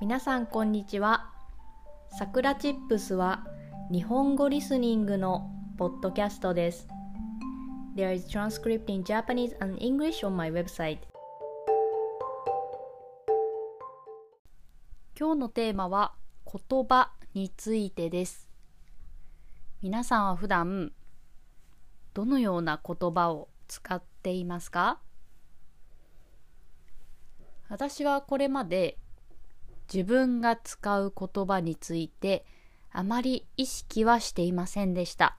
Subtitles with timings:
[0.00, 1.28] 皆さんこんにちは。
[2.16, 3.44] さくらチップスは
[3.90, 6.86] 日本語リスニングのポッドキャストです。
[7.96, 10.98] There is transcript in Japanese and English on my website.
[15.18, 16.14] 今日のテーマは
[16.46, 18.48] 言葉についてです。
[19.82, 20.92] 皆さんは普段
[22.14, 25.00] どのような言葉を使っていますか？
[27.68, 28.96] 私はこれまで
[29.92, 32.44] 自分が使う言葉について
[32.90, 35.36] あまり意識はしていませんでした。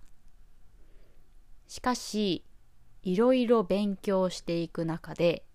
[1.68, 2.44] しかし、
[3.04, 5.46] いろいろ勉強していく中で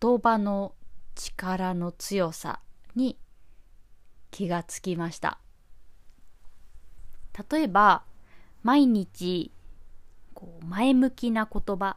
[0.00, 0.74] 言葉の
[1.14, 2.60] 力の強さ
[2.94, 3.18] に
[4.30, 5.38] 気がつきました。
[7.50, 8.04] 例えば、
[8.62, 9.52] 毎日
[10.34, 11.96] こう前向きな言葉、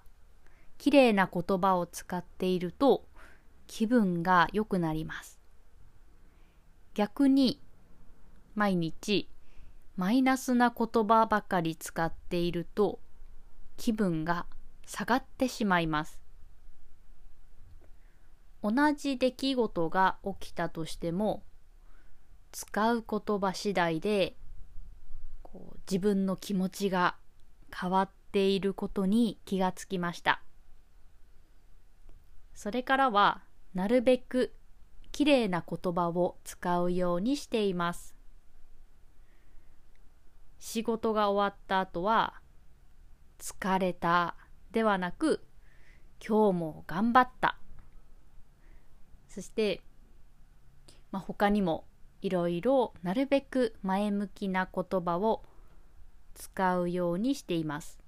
[0.77, 3.07] 綺麗な言葉を使っていると
[3.65, 5.36] 気分が良くなります。
[6.97, 7.61] 逆に
[8.55, 9.29] 毎日
[9.97, 12.99] マイナスな言葉ばかり使っていると
[13.77, 14.47] 気分が
[14.83, 16.19] 下がってしまいます。
[18.63, 21.43] 同じ出来事が起きたとしても
[22.51, 24.35] 使う言葉次第で
[25.43, 27.15] こう自分の気持ちが
[27.79, 30.41] 変わっていることに気がつきました。
[32.55, 33.43] それからは
[33.75, 34.55] なるべく
[35.17, 38.15] きれいな言葉を使うようにしています。
[40.59, 42.35] 仕事が終わった後は
[43.39, 44.35] 疲れた
[44.71, 45.43] ではなく
[46.23, 47.57] 今日も頑張った
[49.27, 49.81] そして、
[51.11, 51.87] まあ、他にも
[52.21, 55.43] いろいろなるべく前向きな言葉を
[56.35, 57.99] 使うようにしています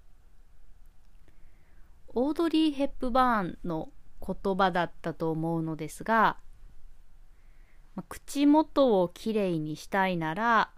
[2.10, 3.90] オードリー・ヘップバーンの
[4.22, 6.38] 言葉だったと思うのですが、
[8.00, 10.72] まあ、口元をきれいにしたいなら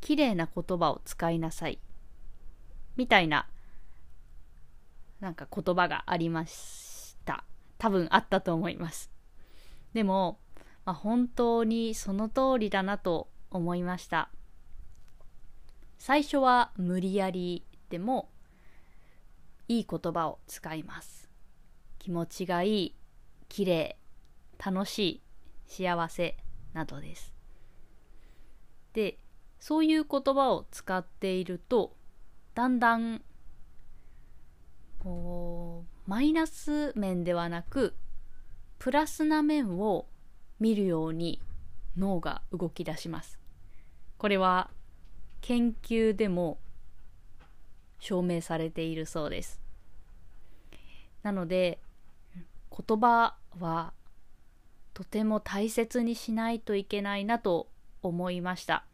[0.00, 1.80] きれいな言葉を使いなさい。
[2.94, 3.48] みたいな
[5.18, 7.42] なんか言葉がありました。
[7.76, 9.10] 多分あったと思います。
[9.92, 10.38] でも、
[10.84, 14.30] まあ、本当にその通りだなと思いました。
[15.98, 18.30] 最初は無理やりでも
[19.66, 21.28] いい言葉を使います。
[21.98, 22.96] 気持ちがいい、
[23.48, 23.98] 綺麗、
[24.64, 25.22] 楽しい、
[25.70, 26.36] 幸せ
[26.72, 27.32] などです。
[28.92, 29.18] で、
[29.60, 31.94] そういう言葉を使っていると、
[32.54, 33.22] だんだん、
[34.98, 37.94] こう、マイナス面ではなく、
[38.80, 40.06] プラスな面を
[40.58, 41.40] 見るように
[41.96, 43.38] 脳が動き出します。
[44.18, 44.70] これは
[45.40, 46.58] 研究でも
[48.00, 49.60] 証明されているそうです。
[51.22, 51.78] なので
[52.34, 53.92] 言葉は
[55.00, 57.70] とても大切にしないといけないなと
[58.02, 58.84] 思いました。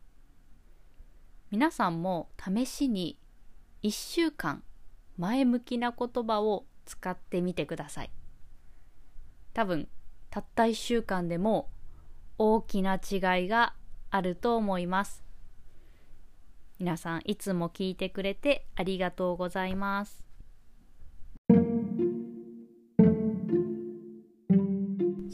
[1.50, 3.18] 皆さんも試しに
[3.82, 4.62] 1週間
[5.18, 8.12] 前向きな言葉を使ってみてください。
[9.52, 9.88] 多分
[10.30, 11.70] たった1週間でも
[12.38, 13.74] 大きな違いが
[14.12, 15.24] あると思います。
[16.78, 20.25] 皆さんいつも聞いてくれてありがとうございます。